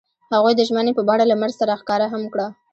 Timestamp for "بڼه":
1.09-1.23